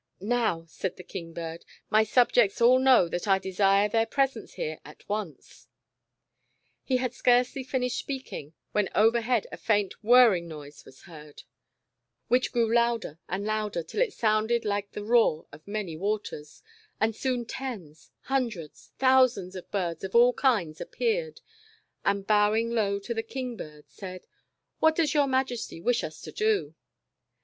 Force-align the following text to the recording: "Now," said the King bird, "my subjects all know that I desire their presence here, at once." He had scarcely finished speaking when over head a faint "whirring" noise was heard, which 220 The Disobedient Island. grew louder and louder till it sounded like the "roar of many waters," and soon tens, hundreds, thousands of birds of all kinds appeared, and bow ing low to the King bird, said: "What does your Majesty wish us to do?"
"Now," 0.33 0.65
said 0.67 0.95
the 0.95 1.03
King 1.03 1.31
bird, 1.31 1.63
"my 1.91 2.03
subjects 2.03 2.59
all 2.59 2.79
know 2.79 3.07
that 3.07 3.27
I 3.27 3.37
desire 3.37 3.87
their 3.87 4.07
presence 4.07 4.53
here, 4.55 4.79
at 4.83 5.07
once." 5.07 5.67
He 6.83 6.97
had 6.97 7.13
scarcely 7.13 7.63
finished 7.63 7.99
speaking 7.99 8.53
when 8.71 8.89
over 8.95 9.21
head 9.21 9.45
a 9.51 9.57
faint 9.57 9.93
"whirring" 10.03 10.47
noise 10.47 10.85
was 10.85 11.03
heard, 11.03 11.43
which 12.29 12.51
220 12.51 12.67
The 12.67 12.73
Disobedient 12.73 12.77
Island. 13.29 13.43
grew 13.43 13.57
louder 13.59 13.61
and 13.61 13.61
louder 13.73 13.83
till 13.87 14.01
it 14.01 14.13
sounded 14.13 14.65
like 14.65 14.89
the 14.91 15.03
"roar 15.03 15.45
of 15.51 15.67
many 15.67 15.95
waters," 15.95 16.63
and 16.99 17.15
soon 17.15 17.45
tens, 17.45 18.09
hundreds, 18.21 18.93
thousands 18.97 19.55
of 19.55 19.69
birds 19.69 20.03
of 20.03 20.15
all 20.15 20.33
kinds 20.33 20.81
appeared, 20.81 21.41
and 22.03 22.25
bow 22.25 22.55
ing 22.55 22.71
low 22.71 22.97
to 22.97 23.13
the 23.13 23.21
King 23.21 23.55
bird, 23.55 23.87
said: 23.87 24.25
"What 24.79 24.95
does 24.95 25.13
your 25.13 25.27
Majesty 25.27 25.79
wish 25.79 26.03
us 26.03 26.21
to 26.21 26.31
do?" 26.31 26.73